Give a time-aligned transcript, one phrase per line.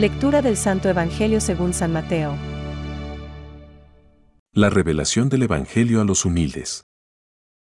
[0.00, 2.34] Lectura del Santo Evangelio según San Mateo.
[4.50, 6.86] La revelación del Evangelio a los humildes.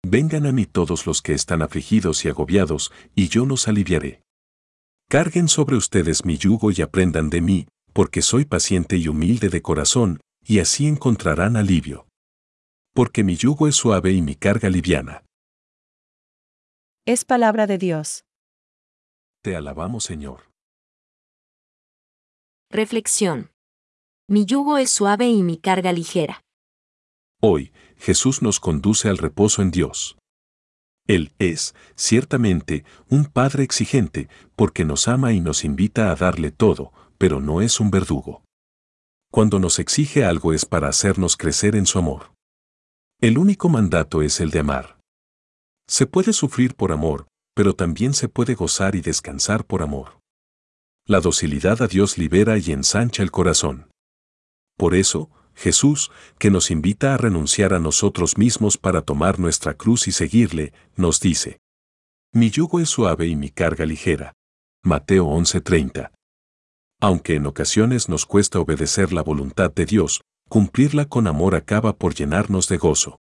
[0.05, 4.21] Vengan a mí todos los que están afligidos y agobiados, y yo los aliviaré.
[5.09, 9.63] Carguen sobre ustedes mi yugo y aprendan de mí, porque soy paciente y humilde de
[9.63, 12.05] corazón, y así encontrarán alivio.
[12.93, 15.23] Porque mi yugo es suave y mi carga liviana.
[17.07, 18.25] Es palabra de Dios.
[19.41, 20.50] Te alabamos, Señor.
[22.73, 23.51] Reflexión.
[24.29, 26.41] Mi yugo es suave y mi carga ligera.
[27.41, 30.17] Hoy, Jesús nos conduce al reposo en Dios.
[31.05, 36.93] Él es, ciertamente, un Padre exigente, porque nos ama y nos invita a darle todo,
[37.17, 38.45] pero no es un verdugo.
[39.33, 42.31] Cuando nos exige algo es para hacernos crecer en su amor.
[43.19, 44.97] El único mandato es el de amar.
[45.89, 50.20] Se puede sufrir por amor, pero también se puede gozar y descansar por amor.
[51.07, 53.89] La docilidad a Dios libera y ensancha el corazón.
[54.77, 60.07] Por eso, Jesús, que nos invita a renunciar a nosotros mismos para tomar nuestra cruz
[60.07, 61.59] y seguirle, nos dice,
[62.33, 64.33] Mi yugo es suave y mi carga ligera.
[64.83, 66.11] Mateo 11:30.
[66.99, 72.13] Aunque en ocasiones nos cuesta obedecer la voluntad de Dios, cumplirla con amor acaba por
[72.13, 73.17] llenarnos de gozo.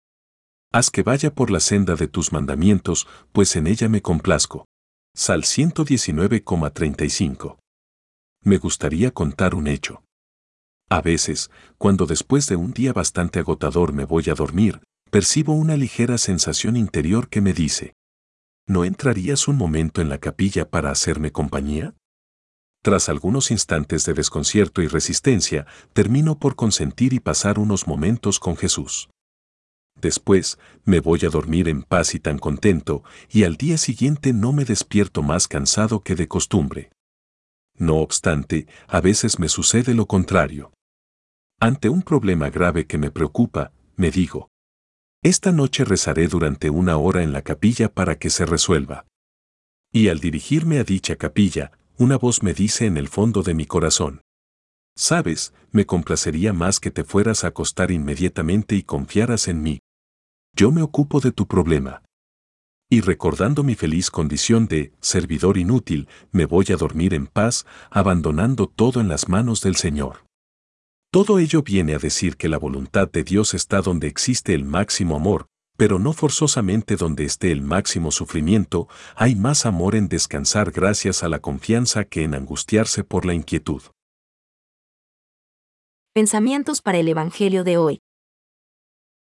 [0.72, 4.66] Haz que vaya por la senda de tus mandamientos, pues en ella me complazco.
[5.14, 7.58] Sal 119,35.
[8.42, 10.02] Me gustaría contar un hecho.
[10.88, 15.76] A veces, cuando después de un día bastante agotador me voy a dormir, percibo una
[15.76, 17.94] ligera sensación interior que me dice,
[18.66, 21.94] ¿no entrarías un momento en la capilla para hacerme compañía?
[22.82, 28.56] Tras algunos instantes de desconcierto y resistencia, termino por consentir y pasar unos momentos con
[28.56, 29.10] Jesús.
[30.00, 34.54] Después, me voy a dormir en paz y tan contento, y al día siguiente no
[34.54, 36.90] me despierto más cansado que de costumbre.
[37.80, 40.74] No obstante, a veces me sucede lo contrario.
[41.58, 44.50] Ante un problema grave que me preocupa, me digo,
[45.22, 49.06] esta noche rezaré durante una hora en la capilla para que se resuelva.
[49.92, 53.64] Y al dirigirme a dicha capilla, una voz me dice en el fondo de mi
[53.64, 54.20] corazón,
[54.94, 59.78] Sabes, me complacería más que te fueras a acostar inmediatamente y confiaras en mí.
[60.54, 62.02] Yo me ocupo de tu problema.
[62.92, 68.66] Y recordando mi feliz condición de servidor inútil, me voy a dormir en paz, abandonando
[68.66, 70.24] todo en las manos del Señor.
[71.12, 75.14] Todo ello viene a decir que la voluntad de Dios está donde existe el máximo
[75.14, 75.46] amor,
[75.76, 81.28] pero no forzosamente donde esté el máximo sufrimiento, hay más amor en descansar gracias a
[81.28, 83.82] la confianza que en angustiarse por la inquietud.
[86.12, 88.00] Pensamientos para el Evangelio de hoy.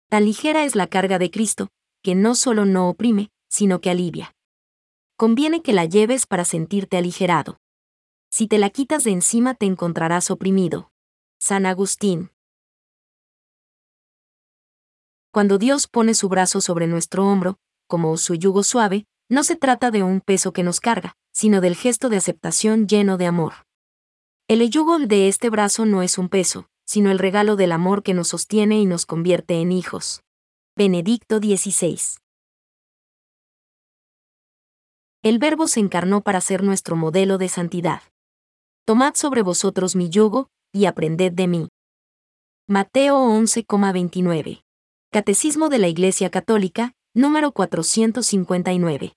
[0.09, 1.67] Tan ligera es la carga de Cristo,
[2.01, 4.33] que no solo no oprime, sino que alivia.
[5.17, 7.59] Conviene que la lleves para sentirte aligerado.
[8.31, 10.89] Si te la quitas de encima te encontrarás oprimido.
[11.37, 12.31] San Agustín.
[15.31, 17.57] Cuando Dios pone su brazo sobre nuestro hombro,
[17.87, 21.75] como su yugo suave, no se trata de un peso que nos carga, sino del
[21.75, 23.53] gesto de aceptación lleno de amor.
[24.47, 28.13] El yugo de este brazo no es un peso, sino el regalo del amor que
[28.13, 30.21] nos sostiene y nos convierte en hijos.
[30.75, 32.20] Benedicto XVI.
[35.23, 38.01] El Verbo se encarnó para ser nuestro modelo de santidad.
[38.85, 41.69] Tomad sobre vosotros mi yugo, y aprended de mí.
[42.67, 44.63] Mateo 11,29.
[45.11, 49.13] Catecismo de la Iglesia Católica, número 459.